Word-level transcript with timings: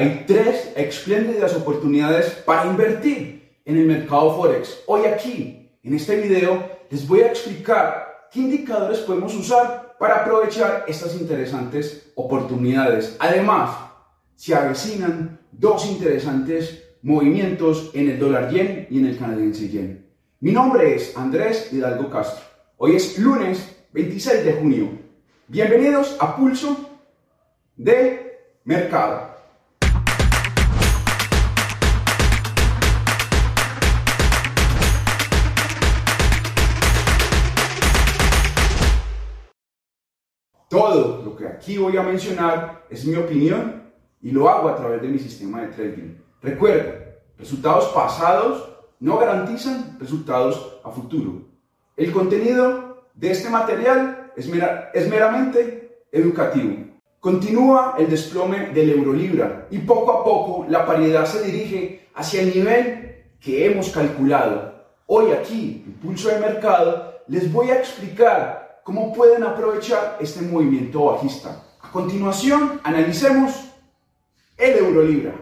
Hay 0.00 0.24
tres 0.26 0.72
espléndidas 0.76 1.54
oportunidades 1.54 2.30
para 2.30 2.64
invertir 2.64 3.60
en 3.66 3.76
el 3.76 3.84
mercado 3.84 4.34
Forex. 4.34 4.78
Hoy 4.86 5.04
aquí, 5.04 5.78
en 5.82 5.92
este 5.92 6.16
video, 6.16 6.70
les 6.88 7.06
voy 7.06 7.20
a 7.20 7.26
explicar 7.26 8.28
qué 8.32 8.40
indicadores 8.40 9.00
podemos 9.00 9.34
usar 9.34 9.96
para 9.98 10.22
aprovechar 10.22 10.86
estas 10.88 11.20
interesantes 11.20 12.12
oportunidades. 12.14 13.14
Además, 13.18 13.76
se 14.36 14.54
avecinan 14.54 15.38
dos 15.52 15.84
interesantes 15.84 16.82
movimientos 17.02 17.90
en 17.92 18.08
el 18.08 18.18
dólar 18.18 18.48
yen 18.50 18.86
y 18.88 19.00
en 19.00 19.04
el 19.04 19.18
canadiense 19.18 19.68
yen. 19.68 20.08
Mi 20.40 20.52
nombre 20.52 20.94
es 20.94 21.14
Andrés 21.14 21.70
Hidalgo 21.74 22.08
Castro. 22.08 22.42
Hoy 22.78 22.96
es 22.96 23.18
lunes 23.18 23.76
26 23.92 24.46
de 24.46 24.52
junio. 24.54 24.88
Bienvenidos 25.46 26.16
a 26.20 26.36
Pulso 26.36 26.88
de 27.76 28.48
Mercado. 28.64 29.29
Todo 40.70 41.20
lo 41.24 41.34
que 41.34 41.48
aquí 41.48 41.78
voy 41.78 41.96
a 41.96 42.02
mencionar 42.04 42.86
es 42.88 43.04
mi 43.04 43.16
opinión 43.16 43.90
y 44.22 44.30
lo 44.30 44.48
hago 44.48 44.68
a 44.68 44.76
través 44.76 45.02
de 45.02 45.08
mi 45.08 45.18
sistema 45.18 45.62
de 45.62 45.66
trading. 45.66 46.14
Recuerda, 46.40 47.16
resultados 47.36 47.86
pasados 47.88 48.68
no 49.00 49.18
garantizan 49.18 49.96
resultados 49.98 50.78
a 50.84 50.92
futuro. 50.92 51.42
El 51.96 52.12
contenido 52.12 53.02
de 53.14 53.32
este 53.32 53.50
material 53.50 54.30
es, 54.36 54.48
es 54.94 55.10
meramente 55.10 56.04
educativo. 56.12 56.76
Continúa 57.18 57.96
el 57.98 58.08
desplome 58.08 58.70
del 58.70 58.90
euro-libra 58.90 59.66
y 59.72 59.78
poco 59.78 60.12
a 60.12 60.24
poco 60.24 60.66
la 60.68 60.86
paridad 60.86 61.26
se 61.26 61.42
dirige 61.42 62.06
hacia 62.14 62.42
el 62.42 62.54
nivel 62.54 63.24
que 63.40 63.66
hemos 63.66 63.88
calculado. 63.88 64.72
Hoy 65.06 65.32
aquí, 65.32 65.82
en 65.84 65.94
Pulso 65.94 66.28
de 66.28 66.38
Mercado, 66.38 67.22
les 67.26 67.52
voy 67.52 67.70
a 67.70 67.78
explicar 67.80 68.69
cómo 68.90 69.12
pueden 69.12 69.44
aprovechar 69.44 70.16
este 70.18 70.42
movimiento 70.42 71.04
bajista. 71.04 71.62
A 71.80 71.92
continuación, 71.92 72.80
analicemos 72.82 73.52
el 74.58 74.78
euro-libra. 74.78 75.32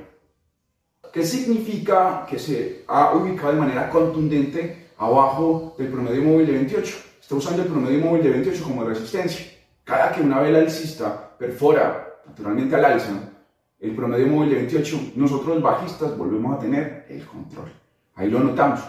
¿Qué 1.10 1.24
significa 1.24 2.26
que 2.28 2.38
se 2.38 2.84
ha 2.86 3.14
ubicado 3.14 3.54
de 3.54 3.60
manera 3.60 3.88
contundente 3.88 4.90
abajo 4.98 5.74
del 5.78 5.88
promedio 5.88 6.24
móvil 6.24 6.46
de 6.46 6.52
28? 6.52 6.96
Está 7.22 7.36
usando 7.36 7.62
el 7.62 7.68
promedio 7.68 8.04
móvil 8.04 8.22
de 8.22 8.30
28 8.32 8.64
como 8.64 8.84
resistencia. 8.84 9.46
Cada 9.82 10.12
que 10.12 10.20
una 10.20 10.40
vela 10.40 10.58
alcista 10.58 11.34
perfora 11.38 12.20
naturalmente 12.26 12.76
al 12.76 12.84
alza 12.84 13.32
el 13.80 13.96
promedio 13.96 14.26
móvil 14.26 14.50
de 14.50 14.56
28, 14.56 15.12
nosotros 15.14 15.62
bajistas 15.62 16.18
volvemos 16.18 16.54
a 16.54 16.58
tener 16.58 17.06
el 17.08 17.24
control. 17.24 17.72
Ahí 18.14 18.28
lo 18.28 18.40
notamos. 18.40 18.80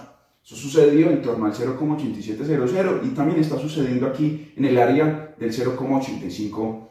Eso 0.44 0.56
sucedió 0.56 1.10
en 1.10 1.22
torno 1.22 1.46
al 1.46 1.54
0,8700 1.54 3.06
y 3.06 3.10
también 3.10 3.40
está 3.40 3.60
sucediendo 3.60 4.08
aquí 4.08 4.52
en 4.56 4.66
el 4.66 4.78
área 4.80 5.36
del 5.38 5.52
0,8500. 5.52 6.90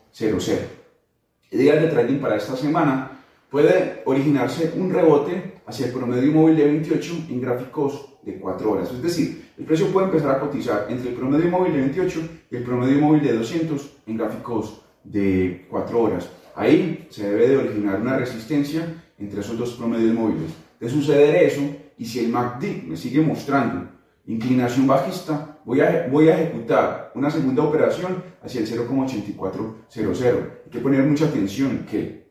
Días 1.51 1.81
de 1.83 1.89
trading 1.89 2.19
para 2.19 2.37
esta 2.37 2.57
semana 2.57 3.23
puede 3.51 4.03
originarse 4.05 4.73
un 4.77 4.93
rebote 4.93 5.55
hacia 5.67 5.87
el 5.87 5.93
promedio 5.93 6.33
móvil 6.33 6.57
de 6.57 6.65
28 6.67 7.27
en 7.31 7.41
gráficos 7.41 8.19
de 8.23 8.39
4 8.39 8.71
horas. 8.71 8.93
Es 8.93 9.03
decir, 9.03 9.49
el 9.59 9.65
precio 9.65 9.89
puede 9.89 10.07
empezar 10.07 10.37
a 10.37 10.41
cotizar 10.41 10.87
entre 10.89 11.11
el 11.11 11.17
promedio 11.17 11.51
móvil 11.51 11.73
de 11.73 11.81
28 11.81 12.21
y 12.51 12.57
el 12.57 12.65
promedio 12.65 13.01
móvil 13.01 13.23
de 13.23 13.33
200 13.33 13.93
en 14.07 14.17
gráficos 14.17 14.83
de 15.05 15.67
4 15.71 16.01
horas. 16.01 16.29
Ahí 16.55 17.07
se 17.11 17.29
debe 17.31 17.49
de 17.49 17.57
originar 17.57 18.01
una 18.01 18.17
resistencia 18.19 19.03
entre 19.19 19.41
esos 19.41 19.59
dos 19.59 19.73
promedios 19.75 20.15
móviles. 20.15 20.53
De 20.81 20.89
suceder 20.89 21.37
eso, 21.45 21.63
y 21.99 22.05
si 22.07 22.21
el 22.21 22.31
MACD 22.31 22.85
me 22.85 22.97
sigue 22.97 23.21
mostrando 23.21 23.89
inclinación 24.27 24.87
bajista, 24.87 25.59
voy 25.65 25.81
a, 25.81 26.07
voy 26.11 26.29
a 26.29 26.41
ejecutar 26.41 27.13
una 27.15 27.31
segunda 27.31 27.63
operación 27.63 28.23
hacia 28.43 28.61
el 28.61 28.67
0,8400. 28.67 30.51
Hay 30.65 30.71
que 30.71 30.79
poner 30.79 31.05
mucha 31.05 31.27
atención 31.27 31.87
que 31.91 32.29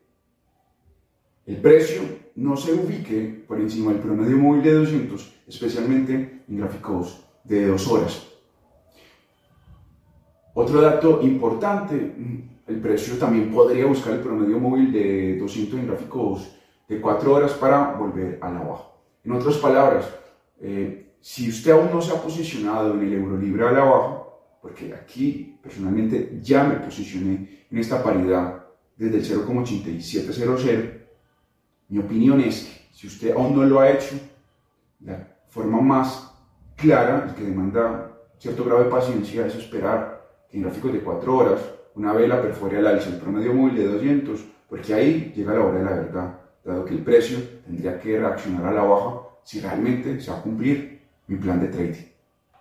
el 1.44 1.56
precio 1.56 2.02
no 2.36 2.56
se 2.56 2.72
ubique 2.72 3.44
por 3.46 3.60
encima 3.60 3.92
del 3.92 4.00
promedio 4.00 4.36
móvil 4.36 4.62
de 4.62 4.72
200, 4.74 5.34
especialmente 5.48 6.42
en 6.48 6.56
gráficos 6.56 7.24
de 7.44 7.66
2 7.66 7.88
horas. 7.88 8.26
Otro 10.54 10.80
dato 10.80 11.20
importante, 11.22 12.14
el 12.66 12.80
precio 12.80 13.16
también 13.16 13.50
podría 13.50 13.86
buscar 13.86 14.14
el 14.14 14.20
promedio 14.20 14.58
móvil 14.58 14.92
de 14.92 15.36
200 15.38 15.80
en 15.80 15.86
gráficos 15.86 16.56
de 16.88 17.00
4 17.00 17.32
horas 17.34 17.52
para 17.52 17.94
volver 17.94 18.38
a 18.40 18.50
la 18.50 18.60
baja. 18.60 18.97
En 19.28 19.34
otras 19.34 19.58
palabras, 19.58 20.08
eh, 20.58 21.12
si 21.20 21.50
usted 21.50 21.72
aún 21.72 21.90
no 21.92 22.00
se 22.00 22.16
ha 22.16 22.22
posicionado 22.22 22.94
en 22.94 23.02
el 23.02 23.12
euro 23.12 23.36
libre 23.36 23.68
a 23.68 23.72
la 23.72 23.84
baja, 23.84 24.22
porque 24.62 24.94
aquí 24.94 25.58
personalmente 25.62 26.40
ya 26.40 26.64
me 26.64 26.76
posicioné 26.76 27.66
en 27.70 27.78
esta 27.78 28.02
paridad 28.02 28.64
desde 28.96 29.18
el 29.18 29.46
0,8700, 29.46 30.92
mi 31.88 31.98
opinión 31.98 32.40
es 32.40 32.64
que 32.64 32.96
si 32.96 33.06
usted 33.06 33.32
aún 33.32 33.54
no 33.54 33.64
lo 33.64 33.80
ha 33.80 33.90
hecho, 33.90 34.18
la 35.00 35.28
forma 35.48 35.82
más 35.82 36.32
clara, 36.74 37.34
que 37.36 37.44
demanda 37.44 38.10
cierto 38.38 38.64
grado 38.64 38.84
de 38.84 38.90
paciencia, 38.90 39.46
es 39.46 39.54
esperar 39.56 40.26
que 40.50 40.56
en 40.56 40.62
gráficos 40.62 40.90
de 40.90 41.00
4 41.00 41.36
horas 41.36 41.60
una 41.96 42.14
vela 42.14 42.40
perfore 42.40 42.78
al 42.78 42.86
alza 42.86 43.10
el 43.10 43.16
promedio 43.16 43.52
móvil 43.52 43.76
de 43.76 43.88
200, 43.88 44.40
porque 44.70 44.94
ahí 44.94 45.34
llega 45.36 45.52
la 45.52 45.60
hora 45.60 45.78
de 45.80 45.84
la 45.84 45.90
verdad, 45.90 46.47
dado 46.64 46.84
que 46.84 46.94
el 46.94 47.02
precio 47.02 47.38
tendría 47.64 47.98
que 48.00 48.18
reaccionar 48.18 48.66
a 48.66 48.72
la 48.72 48.82
baja 48.82 49.20
si 49.44 49.60
realmente 49.60 50.20
se 50.20 50.30
va 50.30 50.38
a 50.38 50.42
cumplir 50.42 51.00
mi 51.26 51.36
plan 51.36 51.60
de 51.60 51.68
trading. 51.68 52.04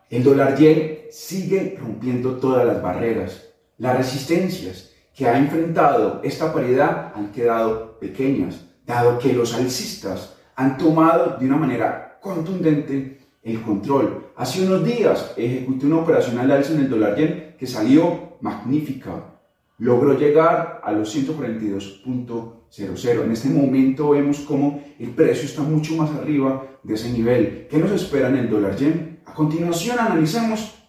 El 0.09 0.23
dólar 0.23 0.57
yen 0.57 0.99
sigue 1.11 1.77
rompiendo 1.79 2.37
todas 2.37 2.65
las 2.65 2.81
barreras. 2.81 3.49
Las 3.77 3.97
resistencias 3.97 4.93
que 5.13 5.27
ha 5.27 5.37
enfrentado 5.37 6.21
esta 6.23 6.53
paridad 6.53 7.11
han 7.15 7.31
quedado 7.31 7.99
pequeñas 7.99 8.65
dado 8.85 9.19
que 9.19 9.33
los 9.33 9.53
alcistas 9.53 10.35
han 10.55 10.77
tomado 10.77 11.37
de 11.37 11.45
una 11.45 11.57
manera 11.57 12.17
contundente 12.21 13.19
el 13.43 13.61
control. 13.61 14.31
Hace 14.35 14.65
unos 14.65 14.83
días 14.83 15.33
ejecuté 15.35 15.85
una 15.85 15.97
operación 15.97 16.39
al 16.39 16.51
alza 16.51 16.73
en 16.73 16.79
el 16.79 16.89
dólar 16.89 17.15
yen 17.15 17.55
que 17.59 17.67
salió 17.67 18.37
magnífica. 18.41 19.36
Logró 19.79 20.17
llegar 20.17 20.81
a 20.83 20.91
los 20.91 21.15
142.00. 21.15 23.23
En 23.23 23.31
este 23.31 23.49
momento 23.49 24.09
vemos 24.09 24.39
como 24.39 24.83
el 24.97 25.11
precio 25.11 25.45
está 25.45 25.61
mucho 25.61 25.95
más 25.95 26.09
arriba 26.11 26.79
de 26.81 26.95
ese 26.95 27.11
nivel. 27.11 27.67
¿Qué 27.69 27.77
nos 27.77 27.91
espera 27.91 28.29
en 28.29 28.37
el 28.37 28.49
dólar 28.49 28.75
yen? 28.75 29.21
A 29.25 29.35
continuación 29.35 29.99
analicemos 29.99 30.83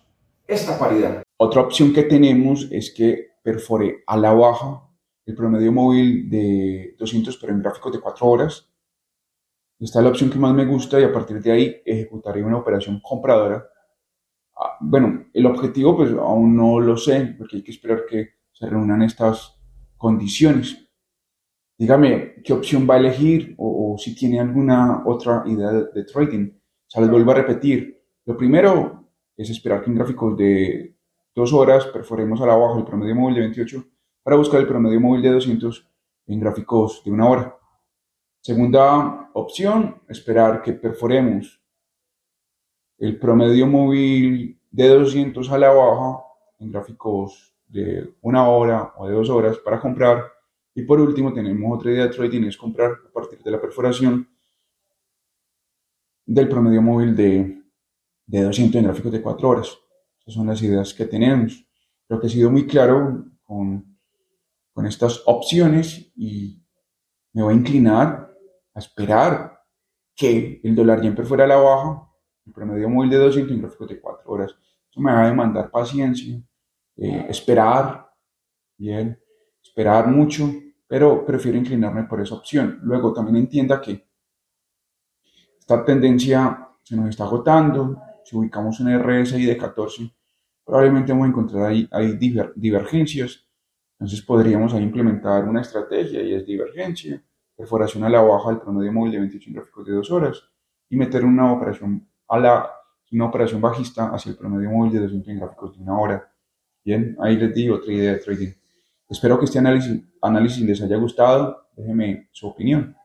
esta 0.46 0.78
paridad. 0.78 1.22
Otra 1.36 1.60
opción 1.60 1.92
que 1.92 2.04
tenemos 2.04 2.66
es 2.70 2.90
que 2.90 3.32
perfore 3.42 4.04
a 4.06 4.16
la 4.16 4.32
baja 4.32 4.88
el 5.26 5.34
promedio 5.34 5.70
móvil 5.70 6.30
de 6.30 6.96
200, 6.98 7.36
pero 7.36 7.52
en 7.52 7.60
gráficos 7.60 7.92
de 7.92 8.00
4 8.00 8.26
horas. 8.26 8.70
Esta 9.78 9.98
es 9.98 10.02
la 10.02 10.10
opción 10.10 10.30
que 10.30 10.38
más 10.38 10.54
me 10.54 10.64
gusta 10.64 10.98
y 10.98 11.04
a 11.04 11.12
partir 11.12 11.42
de 11.42 11.52
ahí 11.52 11.82
ejecutaré 11.84 12.42
una 12.42 12.56
operación 12.56 13.00
compradora. 13.02 13.68
Ah, 14.56 14.78
bueno, 14.80 15.26
el 15.34 15.44
objetivo 15.44 15.94
pues 15.94 16.10
aún 16.12 16.56
no 16.56 16.80
lo 16.80 16.96
sé, 16.96 17.34
porque 17.36 17.56
hay 17.56 17.62
que 17.62 17.70
esperar 17.70 18.06
que 18.08 18.37
se 18.58 18.66
reúnan 18.66 19.02
estas 19.02 19.56
condiciones. 19.96 20.84
Dígame 21.78 22.42
qué 22.42 22.52
opción 22.52 22.88
va 22.90 22.94
a 22.94 22.98
elegir 22.98 23.54
o, 23.56 23.96
si 23.98 24.14
tiene 24.14 24.40
alguna 24.40 25.04
otra 25.06 25.44
idea 25.46 25.70
de, 25.72 26.04
trading. 26.04 26.50
O 26.50 26.90
sea, 26.90 27.02
les 27.02 27.10
vuelvo 27.10 27.30
a 27.30 27.34
repetir. 27.34 28.02
Lo 28.24 28.36
primero 28.36 29.08
es 29.36 29.48
esperar 29.50 29.82
que 29.82 29.90
en 29.90 29.96
gráficos 29.96 30.36
de 30.36 30.96
2 31.36 31.52
horas 31.52 31.86
perforemos 31.86 32.40
a 32.40 32.46
la 32.46 32.56
baja 32.56 32.78
el 32.78 32.84
promedio 32.84 33.14
móvil 33.14 33.36
de 33.36 33.40
28 33.42 33.84
para 34.24 34.36
buscar 34.36 34.60
el 34.60 34.66
promedio 34.66 35.00
móvil 35.00 35.22
de 35.22 35.30
200 35.30 35.88
en 36.26 36.40
gráficos 36.40 37.02
de 37.04 37.12
una 37.12 37.28
hora. 37.28 37.56
Segunda 38.40 39.30
opción, 39.34 40.02
esperar 40.08 40.62
que 40.62 40.72
perforemos 40.72 41.62
el 42.98 43.18
promedio 43.20 43.68
móvil 43.68 44.60
de 44.70 44.88
200 44.88 45.48
a 45.50 45.58
la 45.58 45.70
baja 45.70 46.24
en 46.58 46.72
gráficos 46.72 47.54
de 47.68 48.14
una 48.22 48.48
hora 48.48 48.94
o 48.96 49.06
de 49.06 49.14
dos 49.14 49.30
horas 49.30 49.58
para 49.58 49.80
comprar. 49.80 50.24
Y 50.74 50.82
por 50.82 51.00
último, 51.00 51.32
tenemos 51.32 51.78
otra 51.78 51.92
idea 51.92 52.04
de 52.04 52.14
trading, 52.14 52.44
es 52.44 52.56
comprar 52.56 52.92
a 53.08 53.12
partir 53.12 53.42
de 53.42 53.50
la 53.50 53.60
perforación 53.60 54.28
del 56.26 56.48
promedio 56.48 56.82
móvil 56.82 57.14
de, 57.14 57.62
de 58.26 58.42
200 58.42 58.76
en 58.76 58.84
gráficos 58.84 59.12
de 59.12 59.22
4 59.22 59.48
horas. 59.48 59.78
Esas 60.20 60.34
son 60.34 60.46
las 60.46 60.62
ideas 60.62 60.92
que 60.92 61.06
tenemos. 61.06 61.66
Creo 62.06 62.20
que 62.20 62.26
he 62.26 62.30
sido 62.30 62.50
muy 62.50 62.66
claro 62.66 63.24
con 63.44 63.98
con 64.78 64.86
estas 64.86 65.24
opciones 65.26 66.12
y 66.14 66.62
me 67.32 67.42
voy 67.42 67.52
a 67.52 67.56
inclinar 67.56 68.32
a 68.72 68.78
esperar 68.78 69.60
que 70.14 70.60
el 70.62 70.76
dólar 70.76 71.00
yen 71.00 71.16
fuera 71.16 71.42
a 71.42 71.48
la 71.48 71.56
baja, 71.56 72.08
el 72.46 72.52
promedio 72.52 72.88
móvil 72.88 73.10
de 73.10 73.16
200 73.16 73.56
en 73.56 73.62
gráficos 73.62 73.88
de 73.88 74.00
4 74.00 74.30
horas. 74.30 74.54
Eso 74.88 75.00
me 75.00 75.10
va 75.10 75.24
a 75.24 75.30
demandar 75.30 75.72
paciencia, 75.72 76.40
eh, 76.98 77.26
esperar, 77.28 78.12
bien, 78.76 79.18
esperar 79.62 80.06
mucho 80.08 80.50
pero 80.88 81.24
prefiero 81.24 81.58
inclinarme 81.58 82.04
por 82.04 82.20
esa 82.20 82.34
opción. 82.34 82.80
Luego 82.82 83.12
también 83.12 83.36
entienda 83.36 83.80
que 83.80 84.08
esta 85.58 85.84
tendencia 85.84 86.66
se 86.82 86.96
nos 86.96 87.10
está 87.10 87.24
agotando, 87.24 88.00
si 88.24 88.34
ubicamos 88.34 88.80
en 88.80 88.98
RSI 88.98 89.44
de 89.44 89.58
14, 89.58 90.10
probablemente 90.64 91.12
vamos 91.12 91.26
a 91.26 91.28
encontrar 91.28 91.66
ahí, 91.66 92.16
divergencias, 92.56 93.46
entonces 93.98 94.22
podríamos 94.22 94.72
ahí 94.72 94.82
implementar 94.82 95.44
una 95.44 95.60
estrategia 95.60 96.22
y 96.22 96.34
es 96.34 96.46
divergencia, 96.46 97.22
perforación 97.54 98.04
a 98.04 98.08
la 98.08 98.22
baja 98.22 98.50
del 98.50 98.60
promedio 98.60 98.92
móvil 98.92 99.12
de 99.12 99.18
28 99.18 99.50
gráficos 99.52 99.86
de 99.86 99.92
2 99.92 100.10
horas 100.10 100.42
y 100.88 100.96
meter 100.96 101.24
una 101.24 101.52
operación 101.52 102.08
a 102.28 102.38
la 102.38 102.70
una 103.10 103.24
operación 103.24 103.60
bajista 103.60 104.10
hacia 104.10 104.30
el 104.30 104.36
promedio 104.36 104.70
móvil 104.70 104.92
de 104.92 105.00
200 105.00 105.34
gráficos 105.36 105.76
de 105.76 105.82
una 105.82 105.98
hora. 105.98 106.27
Bien, 106.88 107.14
ahí 107.20 107.36
les 107.36 107.54
di 107.54 107.68
otra 107.68 107.92
idea 107.92 108.12
de 108.14 108.18
trading. 108.18 108.52
Espero 109.10 109.38
que 109.38 109.44
este 109.44 109.58
análisis, 109.58 110.00
análisis 110.22 110.64
les 110.64 110.80
haya 110.80 110.96
gustado. 110.96 111.68
Déjenme 111.76 112.30
su 112.32 112.46
opinión. 112.46 112.96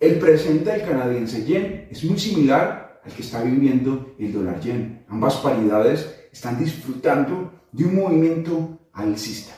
El 0.00 0.18
presente 0.18 0.70
del 0.70 0.88
canadiense 0.88 1.44
yen 1.44 1.86
es 1.90 2.02
muy 2.02 2.18
similar 2.18 2.98
al 3.04 3.12
que 3.12 3.20
está 3.20 3.42
viviendo 3.42 4.14
el 4.18 4.32
dólar 4.32 4.58
yen. 4.60 5.04
Ambas 5.08 5.36
paridades 5.36 6.28
están 6.32 6.58
disfrutando 6.58 7.52
de 7.72 7.84
un 7.84 7.96
movimiento 7.96 8.78
alcista. 8.94 9.52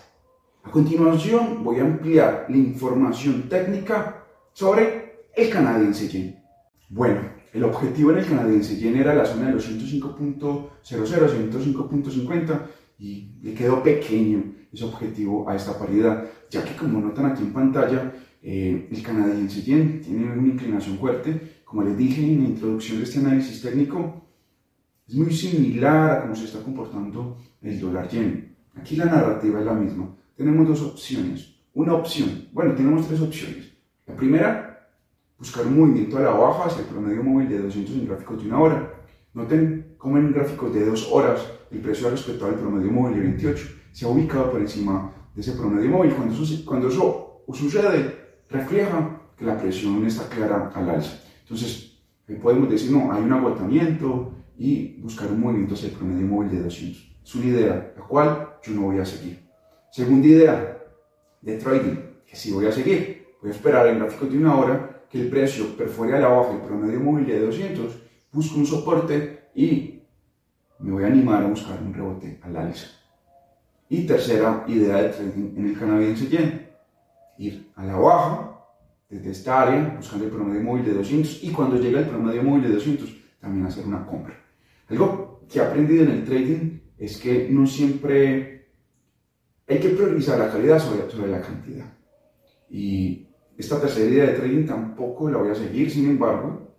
A 0.64 0.70
continuación 0.72 1.62
voy 1.62 1.78
a 1.78 1.82
ampliar 1.82 2.46
la 2.48 2.56
información 2.56 3.48
técnica 3.48 4.24
sobre 4.52 5.28
el 5.36 5.50
canadiense 5.50 6.08
yen. 6.08 6.42
Bueno, 6.88 7.20
el 7.52 7.62
objetivo 7.62 8.10
en 8.10 8.18
el 8.18 8.26
canadiense 8.26 8.76
yen 8.76 8.96
era 8.96 9.14
la 9.14 9.24
zona 9.24 9.46
de 9.46 9.52
los 9.52 9.70
105.00, 9.70 10.68
105.50 10.82 12.60
y 13.02 13.32
le 13.42 13.52
quedó 13.52 13.82
pequeño 13.82 14.44
ese 14.72 14.84
objetivo 14.84 15.48
a 15.50 15.56
esta 15.56 15.76
paridad, 15.76 16.24
ya 16.48 16.64
que 16.64 16.76
como 16.76 17.00
notan 17.00 17.26
aquí 17.26 17.42
en 17.42 17.52
pantalla, 17.52 18.12
eh, 18.40 18.88
el 18.90 19.02
canadiense 19.02 19.60
yen 19.62 20.00
tiene 20.00 20.32
una 20.32 20.46
inclinación 20.46 20.98
fuerte. 20.98 21.62
Como 21.64 21.82
les 21.82 21.98
dije 21.98 22.22
en 22.22 22.44
la 22.44 22.48
introducción 22.50 22.98
de 22.98 23.04
este 23.04 23.18
análisis 23.18 23.60
técnico, 23.60 24.22
es 25.08 25.16
muy 25.16 25.32
similar 25.32 26.10
a 26.10 26.22
cómo 26.22 26.36
se 26.36 26.44
está 26.44 26.62
comportando 26.62 27.38
el 27.60 27.80
dólar 27.80 28.08
yen. 28.08 28.54
Aquí 28.76 28.94
la 28.94 29.06
narrativa 29.06 29.58
es 29.58 29.66
la 29.66 29.74
misma. 29.74 30.14
Tenemos 30.36 30.68
dos 30.68 30.82
opciones. 30.82 31.56
Una 31.74 31.94
opción, 31.94 32.48
bueno, 32.52 32.72
tenemos 32.76 33.08
tres 33.08 33.20
opciones. 33.20 33.72
La 34.06 34.14
primera, 34.14 34.88
buscar 35.38 35.66
un 35.66 35.76
movimiento 35.76 36.18
a 36.18 36.20
la 36.20 36.30
baja 36.30 36.66
hacia 36.66 36.82
el 36.82 36.86
promedio 36.88 37.24
móvil 37.24 37.48
de 37.48 37.58
200 37.58 37.96
en 37.96 38.06
gráficos 38.06 38.42
de 38.42 38.48
una 38.48 38.60
hora. 38.60 38.94
Noten 39.34 39.81
cómo 40.02 40.18
en 40.18 40.32
gráficos 40.32 40.74
de 40.74 40.84
dos 40.84 41.08
horas 41.12 41.46
el 41.70 41.78
precio 41.78 42.08
ha 42.08 42.10
respetado 42.10 42.50
el 42.50 42.56
promedio 42.56 42.90
móvil 42.90 43.14
de 43.14 43.20
28 43.20 43.68
se 43.92 44.04
ha 44.04 44.08
ubicado 44.08 44.50
por 44.50 44.60
encima 44.60 45.12
de 45.32 45.40
ese 45.40 45.52
promedio 45.52 45.90
móvil. 45.90 46.12
Cuando 46.12 46.34
eso, 46.34 46.64
cuando 46.64 46.88
eso 46.88 47.44
sucede, 47.52 48.40
refleja 48.50 49.20
que 49.36 49.44
la 49.44 49.56
presión 49.60 50.04
está 50.04 50.28
clara 50.28 50.72
al 50.74 50.90
alza. 50.90 51.22
Entonces, 51.42 52.00
podemos 52.42 52.68
decir, 52.68 52.90
no, 52.90 53.12
hay 53.12 53.22
un 53.22 53.32
agotamiento 53.32 54.32
y 54.58 55.00
buscar 55.00 55.30
un 55.30 55.40
movimiento 55.40 55.74
hacia 55.74 55.90
el 55.90 55.94
promedio 55.94 56.26
móvil 56.26 56.50
de 56.50 56.62
200. 56.62 57.16
Es 57.24 57.34
una 57.36 57.46
idea 57.46 57.94
la 57.96 58.04
cual 58.04 58.48
yo 58.64 58.72
no 58.72 58.82
voy 58.82 58.98
a 58.98 59.04
seguir. 59.04 59.38
Segunda 59.92 60.26
idea 60.26 60.78
de 61.42 61.58
trading, 61.58 61.96
que 62.26 62.34
sí 62.34 62.50
voy 62.50 62.66
a 62.66 62.72
seguir. 62.72 63.36
Voy 63.40 63.50
a 63.50 63.54
esperar 63.54 63.86
en 63.86 64.00
gráfico 64.00 64.26
de 64.26 64.38
una 64.38 64.56
hora 64.56 65.04
que 65.08 65.20
el 65.20 65.28
precio 65.28 65.76
perfore 65.76 66.16
a 66.16 66.20
la 66.20 66.28
baja 66.28 66.54
el 66.54 66.60
promedio 66.62 66.98
móvil 66.98 67.26
de 67.26 67.38
200, 67.38 67.98
busco 68.32 68.58
un 68.58 68.66
soporte 68.66 69.41
y 69.54 70.02
me 70.78 70.92
voy 70.92 71.04
a 71.04 71.06
animar 71.06 71.42
a 71.42 71.48
buscar 71.48 71.80
un 71.80 71.94
rebote 71.94 72.38
al 72.42 72.56
alza. 72.56 72.88
Y 73.88 74.06
tercera 74.06 74.64
idea 74.68 75.02
de 75.02 75.08
trading 75.10 75.56
en 75.56 75.66
el 75.66 75.78
canadiense 75.78 76.28
yen, 76.28 76.70
ir 77.38 77.70
a 77.76 77.84
la 77.84 77.96
baja 77.96 78.52
desde 79.08 79.30
esta 79.30 79.62
área 79.62 79.94
buscando 79.96 80.24
el 80.24 80.30
promedio 80.30 80.62
móvil 80.62 80.84
de 80.84 80.94
200 80.94 81.44
y 81.44 81.50
cuando 81.50 81.76
llega 81.76 82.00
el 82.00 82.08
promedio 82.08 82.42
móvil 82.42 82.62
de 82.62 82.74
200 82.74 83.16
también 83.40 83.66
hacer 83.66 83.86
una 83.86 84.06
compra. 84.06 84.34
Algo 84.88 85.42
que 85.48 85.58
he 85.58 85.62
aprendido 85.62 86.04
en 86.04 86.10
el 86.12 86.24
trading 86.24 86.80
es 86.96 87.18
que 87.18 87.48
no 87.50 87.66
siempre 87.66 88.70
hay 89.68 89.78
que 89.78 89.90
priorizar 89.90 90.38
la 90.38 90.50
calidad 90.50 90.78
sobre, 90.78 91.10
sobre 91.10 91.30
la 91.30 91.40
cantidad. 91.40 91.86
Y 92.70 93.28
esta 93.56 93.80
tercera 93.80 94.10
idea 94.10 94.26
de 94.26 94.38
trading 94.38 94.66
tampoco 94.66 95.28
la 95.28 95.38
voy 95.38 95.50
a 95.50 95.54
seguir, 95.54 95.90
sin 95.90 96.08
embargo, 96.08 96.74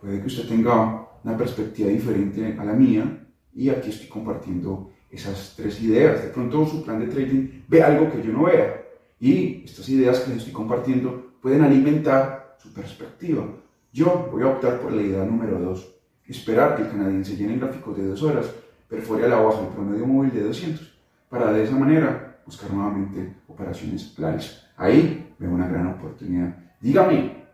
puede 0.00 0.20
que 0.20 0.26
usted 0.26 0.48
tenga 0.48 1.05
una 1.24 1.36
perspectiva 1.36 1.88
diferente 1.88 2.56
a 2.58 2.64
la 2.64 2.72
mía 2.72 3.26
y 3.54 3.70
aquí 3.70 3.90
estoy 3.90 4.08
compartiendo 4.08 4.90
esas 5.10 5.54
tres 5.56 5.80
ideas. 5.82 6.22
De 6.22 6.28
pronto 6.28 6.66
su 6.66 6.84
plan 6.84 7.00
de 7.00 7.06
trading 7.06 7.62
ve 7.68 7.82
algo 7.82 8.10
que 8.10 8.22
yo 8.22 8.32
no 8.32 8.44
vea 8.44 8.82
y 9.18 9.64
estas 9.64 9.88
ideas 9.88 10.20
que 10.20 10.30
les 10.30 10.38
estoy 10.38 10.52
compartiendo 10.52 11.32
pueden 11.40 11.62
alimentar 11.62 12.56
su 12.58 12.72
perspectiva. 12.72 13.46
Yo 13.92 14.28
voy 14.30 14.42
a 14.42 14.48
optar 14.48 14.80
por 14.80 14.92
la 14.92 15.02
idea 15.02 15.24
número 15.24 15.58
dos, 15.58 15.94
esperar 16.26 16.76
que 16.76 16.82
el 16.82 16.90
canadiense 16.90 17.36
llene 17.36 17.56
gráficos 17.56 17.96
de 17.96 18.06
dos 18.06 18.22
horas, 18.22 18.46
perfore 18.88 19.24
a 19.24 19.28
la 19.28 19.40
baja 19.40 19.60
el 19.60 19.68
promedio 19.68 20.06
móvil 20.06 20.32
de 20.32 20.42
200, 20.42 20.98
para 21.28 21.52
de 21.52 21.64
esa 21.64 21.76
manera 21.76 22.40
buscar 22.44 22.70
nuevamente 22.72 23.34
operaciones 23.48 24.12
claras. 24.14 24.68
Ahí 24.76 25.34
veo 25.38 25.50
una 25.50 25.68
gran 25.68 25.86
oportunidad. 25.86 26.56
Dígame, 26.80 27.45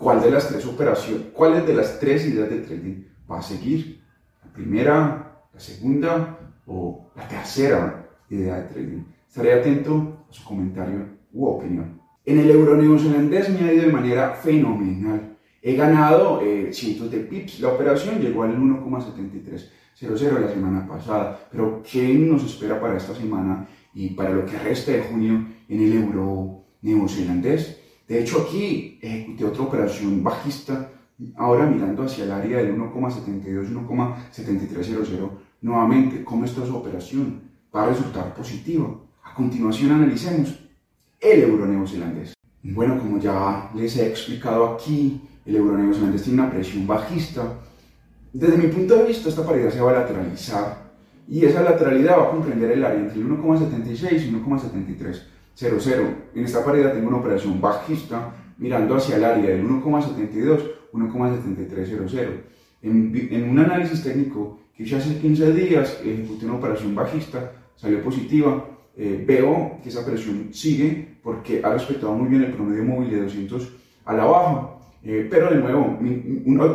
¿cuál 0.00 0.22
de 0.22 0.30
las 0.30 0.48
tres 0.48 0.64
operaciones, 0.66 1.26
cuáles 1.34 1.66
de 1.66 1.74
las 1.74 2.00
tres 2.00 2.26
ideas 2.26 2.48
de 2.48 2.60
trading 2.60 3.04
va 3.30 3.38
a 3.38 3.42
seguir? 3.42 4.02
La 4.42 4.50
primera, 4.50 5.44
la 5.52 5.60
segunda 5.60 6.38
o 6.66 7.12
la 7.14 7.28
tercera 7.28 8.08
idea 8.30 8.56
de 8.56 8.68
trading. 8.68 9.02
Estaré 9.28 9.52
atento 9.52 10.24
a 10.28 10.32
su 10.32 10.42
comentario 10.42 11.06
u 11.32 11.46
opinión. 11.46 12.00
En 12.24 12.38
el 12.38 12.50
euro 12.50 12.76
neozelandés 12.76 13.50
me 13.50 13.68
ha 13.68 13.72
ido 13.74 13.84
de 13.84 13.92
manera 13.92 14.30
fenomenal. 14.30 15.36
He 15.62 15.76
ganado 15.76 16.40
eh, 16.40 16.72
cientos 16.72 17.10
de 17.10 17.18
pips. 17.18 17.60
La 17.60 17.68
operación 17.68 18.20
llegó 18.20 18.44
al 18.44 18.56
1,7300 18.56 20.40
la 20.40 20.48
semana 20.48 20.88
pasada. 20.88 21.48
Pero 21.52 21.82
¿qué 21.82 22.14
nos 22.14 22.42
espera 22.44 22.80
para 22.80 22.96
esta 22.96 23.14
semana 23.14 23.68
y 23.92 24.10
para 24.10 24.30
lo 24.30 24.46
que 24.46 24.58
resta 24.58 24.92
de 24.92 25.02
junio 25.02 25.46
en 25.68 25.80
el 25.82 25.92
euro 25.92 26.64
neozelandés? 26.80 27.79
De 28.10 28.18
hecho, 28.18 28.42
aquí 28.42 28.98
ejecuté 29.00 29.44
otra 29.44 29.62
operación 29.62 30.24
bajista, 30.24 30.90
ahora 31.36 31.64
mirando 31.64 32.02
hacia 32.02 32.24
el 32.24 32.32
área 32.32 32.58
del 32.58 32.76
1,72-1,7300 32.76 35.30
nuevamente 35.60 36.24
cómo 36.24 36.44
está 36.44 36.66
su 36.66 36.74
operación. 36.74 37.42
Va 37.72 37.84
a 37.84 37.90
resultar 37.90 38.34
positiva. 38.34 38.88
A 39.22 39.32
continuación 39.32 39.92
analicemos 39.92 40.58
el 41.20 41.42
euro 41.44 41.66
neozelandés. 41.66 42.34
Bueno, 42.64 42.98
como 42.98 43.20
ya 43.20 43.70
les 43.76 43.96
he 43.96 44.08
explicado 44.08 44.74
aquí, 44.74 45.20
el 45.46 45.54
euro 45.54 45.78
neozelandés 45.78 46.24
tiene 46.24 46.42
una 46.42 46.50
presión 46.50 46.88
bajista. 46.88 47.60
Desde 48.32 48.56
mi 48.56 48.66
punto 48.72 48.96
de 48.96 49.04
vista, 49.04 49.28
esta 49.28 49.46
paridad 49.46 49.70
se 49.70 49.80
va 49.80 49.92
a 49.92 50.00
lateralizar 50.00 50.90
y 51.28 51.44
esa 51.44 51.62
lateralidad 51.62 52.18
va 52.18 52.24
a 52.24 52.30
comprender 52.30 52.72
el 52.72 52.84
área 52.84 52.98
entre 52.98 53.20
el 53.20 53.28
1,76 53.28 54.26
y 54.26 54.30
1,7300. 55.60 56.14
En 56.34 56.44
esta 56.44 56.64
paridad 56.64 56.92
tengo 56.92 57.08
una 57.08 57.18
operación 57.18 57.60
bajista 57.60 58.34
mirando 58.58 58.96
hacia 58.96 59.16
el 59.16 59.24
área 59.24 59.50
del 59.50 59.66
1,72, 59.66 60.60
1,7300. 60.92 62.28
En, 62.82 63.28
en 63.30 63.50
un 63.50 63.58
análisis 63.58 64.02
técnico 64.02 64.58
que 64.76 64.96
hace 64.96 65.18
15 65.18 65.52
días 65.52 66.00
ejecuté 66.02 66.46
una 66.46 66.54
operación 66.54 66.94
bajista, 66.94 67.52
salió 67.76 68.02
positiva, 68.02 68.64
eh, 68.96 69.22
veo 69.26 69.78
que 69.82 69.88
esa 69.88 70.04
presión 70.04 70.48
sigue 70.52 71.16
porque 71.22 71.60
ha 71.62 71.72
respetado 71.72 72.12
muy 72.14 72.28
bien 72.28 72.44
el 72.44 72.52
promedio 72.52 72.84
móvil 72.84 73.10
de 73.10 73.22
200 73.22 73.72
a 74.06 74.14
la 74.14 74.24
baja. 74.24 74.70
Eh, 75.02 75.26
pero 75.30 75.48
de 75.48 75.56
nuevo, 75.56 75.98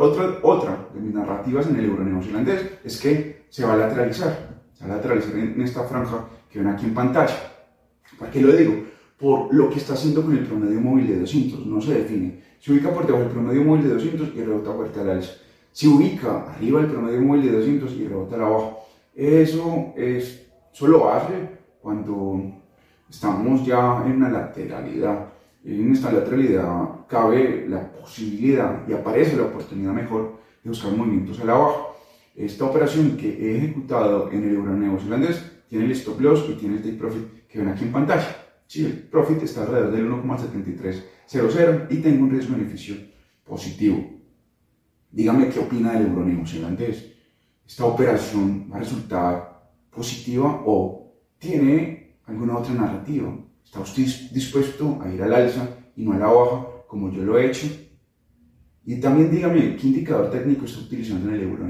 otra, 0.00 0.38
otra 0.42 0.88
de 0.92 1.00
mis 1.00 1.14
narrativas 1.14 1.68
en 1.68 1.76
el 1.76 1.84
euro 1.84 2.02
neozelandés 2.04 2.78
es 2.84 3.00
que 3.00 3.46
se 3.48 3.64
va 3.64 3.74
a 3.74 3.76
lateralizar, 3.76 4.36
se 4.74 4.84
va 4.84 4.94
a 4.94 4.96
lateralizar 4.96 5.36
en, 5.36 5.60
esta 5.60 5.84
franja 5.84 6.26
que 6.50 6.58
ven 6.58 6.68
aquí 6.68 6.86
en 6.86 6.94
pantalla. 6.94 7.55
¿Para 8.18 8.30
qué 8.30 8.40
lo 8.40 8.52
digo? 8.52 8.84
Por 9.18 9.54
lo 9.54 9.70
que 9.70 9.78
está 9.78 9.94
haciendo 9.94 10.22
con 10.22 10.36
el 10.36 10.44
promedio 10.44 10.80
móvil 10.80 11.06
de 11.06 11.20
200, 11.20 11.66
no 11.66 11.80
se 11.80 11.94
define. 11.94 12.42
Se 12.60 12.72
ubica 12.72 12.92
por 12.92 13.06
debajo 13.06 13.24
del 13.24 13.32
promedio 13.32 13.64
móvil 13.64 13.84
de 13.84 13.94
200 13.94 14.28
y 14.34 14.42
rebota 14.42 14.72
fuerte 14.72 15.00
al 15.00 15.10
alza 15.10 15.32
se 15.76 15.88
ubica 15.88 16.54
arriba 16.54 16.80
del 16.80 16.90
promedio 16.90 17.20
móvil 17.20 17.42
de 17.42 17.52
200 17.58 17.92
y 17.92 18.08
rebota 18.08 18.38
la 18.38 18.48
baja. 18.48 18.76
Eso, 19.14 19.92
es, 19.94 20.46
solo 20.72 21.10
hace 21.10 21.34
cuando 21.82 22.40
estamos 23.10 23.62
ya 23.66 24.02
en 24.06 24.12
una 24.12 24.30
lateralidad. 24.30 25.26
En 25.62 25.92
esta 25.92 26.10
lateralidad 26.10 27.06
cabe 27.06 27.66
la 27.68 27.92
posibilidad 27.92 28.88
y 28.88 28.94
aparece 28.94 29.36
la 29.36 29.42
oportunidad 29.42 29.92
mejor 29.92 30.38
de 30.64 30.70
buscar 30.70 30.96
movimientos 30.96 31.38
a 31.40 31.44
la 31.44 31.58
baja. 31.58 31.78
Esta 32.34 32.64
operación 32.64 33.18
que 33.18 33.28
he 33.28 33.58
ejecutado 33.58 34.32
en 34.32 34.44
el 34.44 34.54
euro 34.54 34.72
neozelandés 34.72 35.55
tiene 35.68 35.84
el 35.84 35.92
stop 35.92 36.20
loss 36.20 36.44
y 36.48 36.54
tiene 36.54 36.76
el 36.76 36.82
take 36.82 36.96
profit 36.96 37.46
que 37.48 37.58
ven 37.58 37.68
aquí 37.68 37.84
en 37.84 37.92
pantalla. 37.92 38.44
Sí, 38.66 38.84
el 38.84 38.98
profit 39.08 39.42
está 39.42 39.62
alrededor 39.62 39.92
del 39.92 40.10
1,7300 40.10 41.86
y 41.90 41.96
tengo 41.98 42.24
un 42.24 42.30
riesgo 42.30 42.56
beneficio 42.56 42.96
positivo. 43.44 44.16
Dígame 45.10 45.48
qué 45.48 45.60
opina 45.60 45.92
del 45.92 46.08
euro 46.08 46.24
neozelandés. 46.24 47.12
¿Esta 47.66 47.84
operación 47.84 48.68
va 48.70 48.76
a 48.76 48.80
resultar 48.80 49.70
positiva 49.90 50.62
o 50.66 51.12
tiene 51.38 52.18
alguna 52.26 52.58
otra 52.58 52.74
narrativa? 52.74 53.34
¿Está 53.64 53.80
usted 53.80 54.04
dispuesto 54.32 55.00
a 55.02 55.08
ir 55.12 55.22
al 55.22 55.34
alza 55.34 55.68
y 55.96 56.04
no 56.04 56.12
a 56.12 56.18
la 56.18 56.26
baja 56.26 56.66
como 56.86 57.10
yo 57.10 57.22
lo 57.22 57.38
he 57.38 57.46
hecho? 57.46 57.66
Y 58.86 59.00
también 59.00 59.32
dígame, 59.32 59.74
¿qué 59.76 59.88
indicador 59.88 60.30
técnico 60.30 60.64
está 60.64 60.78
utilizando 60.78 61.28
en 61.28 61.34
el 61.34 61.42
euro 61.42 61.66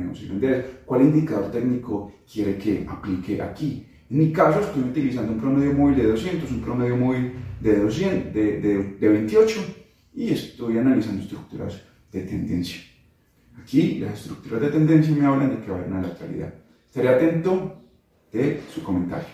¿Cuál 0.84 1.00
indicador 1.00 1.50
técnico 1.50 2.12
quiere 2.30 2.58
que 2.58 2.86
aplique 2.86 3.40
aquí? 3.40 3.86
En 4.10 4.18
mi 4.18 4.32
caso 4.32 4.60
estoy 4.60 4.82
utilizando 4.82 5.32
un 5.32 5.40
promedio 5.40 5.72
móvil 5.72 5.96
de 5.96 6.04
200, 6.08 6.50
un 6.50 6.60
promedio 6.60 6.96
móvil 6.96 7.32
de, 7.60 7.80
200, 7.80 8.34
de, 8.34 8.60
de, 8.60 8.96
de 9.00 9.08
28 9.08 9.60
y 10.14 10.28
estoy 10.28 10.76
analizando 10.76 11.22
estructuras 11.22 11.80
de 12.12 12.20
tendencia. 12.20 12.82
Aquí 13.60 13.98
las 13.98 14.20
estructuras 14.20 14.60
de 14.60 14.68
tendencia 14.68 15.16
me 15.16 15.24
hablan 15.24 15.50
de 15.50 15.60
que 15.62 15.70
va 15.70 15.76
a 15.76 15.80
haber 15.80 15.92
una 15.92 16.02
lateralidad. 16.02 16.52
Estaré 16.86 17.08
atento 17.08 17.82
de 18.30 18.60
su 18.72 18.82
comentario. 18.82 19.28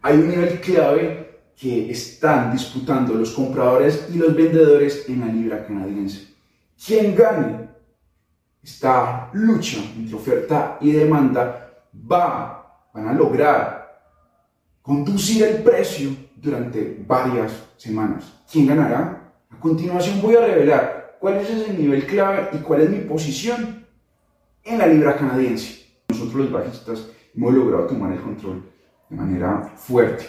Hay 0.00 0.16
un 0.16 0.28
nivel 0.28 0.60
clave 0.60 1.40
que 1.56 1.90
están 1.90 2.52
disputando 2.52 3.14
los 3.14 3.32
compradores 3.32 4.08
y 4.14 4.18
los 4.18 4.34
vendedores 4.36 5.08
en 5.08 5.20
la 5.20 5.26
libra 5.26 5.66
canadiense. 5.66 6.35
Quien 6.84 7.14
gane 7.14 7.68
esta 8.62 9.30
lucha 9.32 9.78
entre 9.96 10.16
oferta 10.16 10.78
y 10.80 10.92
demanda 10.92 11.70
va, 12.10 12.88
van 12.92 13.08
a 13.08 13.12
lograr 13.12 14.00
conducir 14.82 15.44
el 15.44 15.62
precio 15.62 16.10
durante 16.36 17.02
varias 17.06 17.52
semanas. 17.76 18.40
¿Quién 18.50 18.66
ganará? 18.66 19.32
A 19.50 19.58
continuación 19.58 20.20
voy 20.20 20.36
a 20.36 20.46
revelar 20.46 21.16
cuál 21.20 21.36
es 21.38 21.50
ese 21.50 21.72
nivel 21.72 22.06
clave 22.06 22.50
y 22.52 22.58
cuál 22.58 22.82
es 22.82 22.90
mi 22.90 23.00
posición 23.00 23.86
en 24.62 24.78
la 24.78 24.86
libra 24.86 25.16
canadiense. 25.16 25.86
Nosotros 26.08 26.34
los 26.34 26.52
bajistas 26.52 27.08
hemos 27.34 27.54
logrado 27.54 27.86
tomar 27.86 28.12
el 28.12 28.20
control 28.20 28.64
de 29.08 29.16
manera 29.16 29.62
fuerte. 29.76 30.26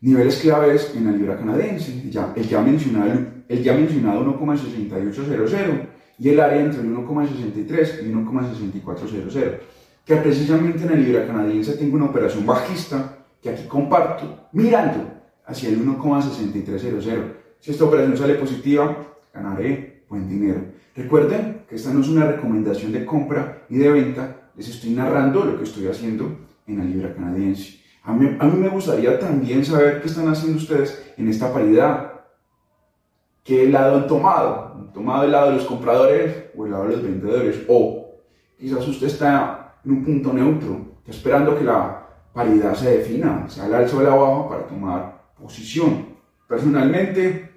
Niveles 0.00 0.38
claves 0.38 0.92
en 0.94 1.06
la 1.06 1.12
libra 1.12 1.36
canadiense, 1.36 1.92
el 1.92 2.48
ya, 2.48 2.60
mencionado, 2.60 3.37
el 3.48 3.62
ya 3.62 3.74
mencionado 3.74 4.24
1,6800 4.24 5.88
y 6.18 6.28
el 6.28 6.40
área 6.40 6.60
entre 6.60 6.80
el 6.80 6.94
1,63 6.94 8.02
y 8.02 8.12
1,6400 8.12 9.58
que 10.08 10.16
precisamente 10.16 10.84
en 10.84 10.92
el 10.92 11.04
libra 11.04 11.26
canadiense 11.26 11.76
tengo 11.76 11.96
una 11.96 12.06
operación 12.06 12.46
bajista 12.46 13.18
que 13.42 13.50
aquí 13.50 13.64
comparto, 13.68 14.48
mirando 14.52 15.04
hacia 15.44 15.68
el 15.68 15.84
1,6300. 15.84 17.32
Si 17.60 17.70
esta 17.70 17.84
operación 17.84 18.16
sale 18.16 18.34
positiva, 18.34 18.96
ganaré 19.34 20.04
buen 20.08 20.26
dinero. 20.26 20.62
Recuerden 20.96 21.62
que 21.68 21.76
esta 21.76 21.92
no 21.92 22.00
es 22.00 22.08
una 22.08 22.26
recomendación 22.26 22.90
de 22.90 23.04
compra 23.04 23.66
y 23.68 23.76
de 23.76 23.90
venta, 23.90 24.50
les 24.56 24.70
estoy 24.70 24.90
narrando 24.90 25.44
lo 25.44 25.58
que 25.58 25.64
estoy 25.64 25.86
haciendo 25.88 26.38
en 26.66 26.78
la 26.78 26.84
libra 26.84 27.14
canadiense. 27.14 27.80
A 28.02 28.14
mí, 28.14 28.34
a 28.38 28.46
mí 28.46 28.58
me 28.58 28.70
gustaría 28.70 29.18
también 29.18 29.62
saber 29.62 30.00
qué 30.00 30.08
están 30.08 30.28
haciendo 30.28 30.56
ustedes 30.56 31.12
en 31.18 31.28
esta 31.28 31.52
paridad. 31.52 32.17
¿Qué 33.48 33.66
lado 33.66 33.96
han 33.96 34.06
tomado? 34.06 34.74
¿Han 34.74 34.92
tomado 34.92 35.24
el 35.24 35.32
lado 35.32 35.46
de 35.48 35.56
los 35.56 35.64
compradores 35.64 36.50
o 36.54 36.66
el 36.66 36.70
lado 36.70 36.84
de 36.84 36.90
los 36.90 37.02
vendedores? 37.02 37.64
O 37.66 38.20
quizás 38.58 38.86
usted 38.86 39.06
está 39.06 39.80
en 39.86 39.92
un 39.92 40.04
punto 40.04 40.34
neutro, 40.34 40.98
esperando 41.06 41.56
que 41.56 41.64
la 41.64 42.06
paridad 42.34 42.74
se 42.74 42.98
defina, 42.98 43.48
sea 43.48 43.64
al 43.64 43.74
alza 43.74 43.96
o 43.96 44.00
al 44.00 44.06
baja 44.06 44.48
para 44.50 44.66
tomar 44.66 45.32
posición. 45.40 46.08
Personalmente, 46.46 47.50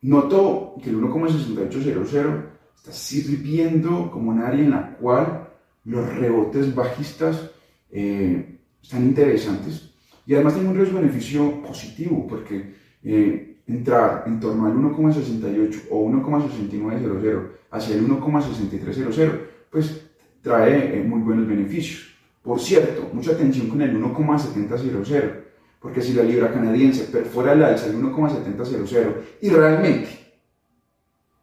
noto 0.00 0.76
que 0.82 0.88
el 0.88 0.96
1,6800 0.96 2.44
está 2.76 2.90
sirviendo 2.90 4.10
como 4.10 4.30
un 4.30 4.40
área 4.40 4.64
en 4.64 4.70
la 4.70 4.96
cual 4.96 5.50
los 5.84 6.08
rebotes 6.14 6.74
bajistas 6.74 7.50
eh, 7.90 8.60
están 8.82 9.02
interesantes 9.02 9.92
y 10.24 10.32
además 10.32 10.54
tiene 10.54 10.70
un 10.70 10.76
riesgo-beneficio 10.76 11.62
positivo 11.62 12.26
porque 12.26 12.74
eh, 13.04 13.55
entrar 13.66 14.24
en 14.26 14.38
torno 14.38 14.66
al 14.66 14.74
1,68 14.74 15.84
o 15.90 16.08
1,6900 16.08 17.48
hacia 17.70 17.96
el 17.96 18.08
1,6300 18.08 19.40
pues 19.70 20.06
trae 20.40 20.98
eh, 20.98 21.02
muy 21.02 21.20
buenos 21.20 21.46
beneficios. 21.46 22.14
Por 22.42 22.60
cierto, 22.60 23.10
mucha 23.12 23.32
atención 23.32 23.68
con 23.68 23.82
el 23.82 23.92
1,7000, 24.00 25.32
porque 25.80 26.00
si 26.00 26.14
la 26.14 26.22
libra 26.22 26.52
canadiense 26.52 27.04
perfora 27.04 27.52
el 27.52 27.64
alza 27.64 27.86
el 27.86 28.00
1,7000 28.00 29.14
y 29.42 29.50
realmente 29.50 30.08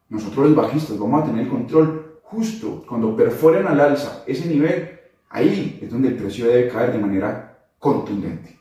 nosotros 0.10 0.48
los 0.48 0.56
bajistas 0.56 0.98
vamos 0.98 1.24
a 1.24 1.26
tener 1.26 1.44
el 1.44 1.50
control 1.50 2.20
justo 2.24 2.86
cuando 2.88 3.16
perforen 3.16 3.68
al 3.68 3.80
alza 3.80 4.24
ese 4.26 4.48
nivel, 4.48 5.00
ahí 5.30 5.80
es 5.82 5.92
donde 5.92 6.08
el 6.10 6.16
precio 6.16 6.48
debe 6.48 6.70
caer 6.70 6.94
de 6.94 7.00
manera 7.00 7.68
contundente. 7.78 8.58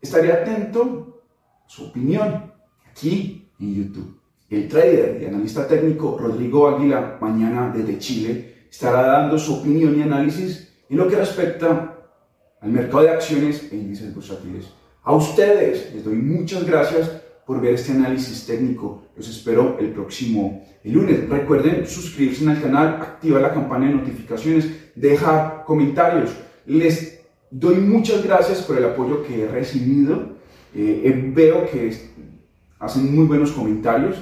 Estaré 0.00 0.32
atento 0.32 1.22
a 1.64 1.68
su 1.68 1.86
opinión 1.86 2.47
aquí 2.98 3.48
en 3.60 3.74
YouTube. 3.74 4.18
El 4.50 4.66
trader 4.66 5.22
y 5.22 5.26
analista 5.26 5.68
técnico 5.68 6.18
Rodrigo 6.18 6.68
Águila, 6.68 7.18
mañana 7.20 7.72
desde 7.74 7.98
Chile, 7.98 8.54
estará 8.68 9.02
dando 9.02 9.38
su 9.38 9.54
opinión 9.54 9.96
y 9.96 10.02
análisis 10.02 10.68
en 10.90 10.96
lo 10.96 11.06
que 11.06 11.16
respecta 11.16 11.94
al 12.60 12.70
mercado 12.70 13.04
de 13.04 13.10
acciones 13.10 13.68
e 13.70 13.76
índices 13.76 14.12
bursátiles. 14.12 14.66
A 15.04 15.14
ustedes 15.14 15.94
les 15.94 16.04
doy 16.04 16.16
muchas 16.16 16.64
gracias 16.64 17.08
por 17.46 17.60
ver 17.60 17.74
este 17.74 17.92
análisis 17.92 18.44
técnico. 18.46 19.04
Los 19.16 19.28
espero 19.28 19.78
el 19.78 19.90
próximo 19.90 20.64
lunes. 20.82 21.28
Recuerden 21.28 21.86
suscribirse 21.86 22.48
al 22.48 22.60
canal, 22.60 22.88
activar 23.00 23.42
la 23.42 23.54
campana 23.54 23.86
de 23.86 23.94
notificaciones, 23.94 24.68
dejar 24.96 25.62
comentarios. 25.64 26.30
Les 26.66 27.20
doy 27.50 27.76
muchas 27.76 28.24
gracias 28.24 28.62
por 28.62 28.76
el 28.76 28.86
apoyo 28.86 29.22
que 29.22 29.44
he 29.44 29.48
recibido. 29.48 30.36
Eh, 30.74 31.02
eh, 31.04 31.32
veo 31.34 31.64
que 31.70 31.88
hacen 32.78 33.14
muy 33.14 33.26
buenos 33.26 33.52
comentarios 33.52 34.16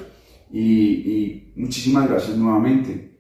y 0.53 1.53
muchísimas 1.57 2.09
gracias 2.09 2.37
nuevamente. 2.37 3.19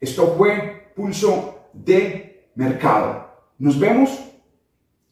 Esto 0.00 0.34
fue 0.36 0.92
Pulso 0.94 1.68
de 1.72 2.50
Mercado. 2.54 3.28
Nos 3.58 3.78
vemos 3.78 4.10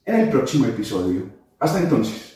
en 0.05 0.17
el 0.17 0.29
próximo 0.29 0.67
episodio. 0.67 1.27
Hasta 1.59 1.81
entonces. 1.81 2.34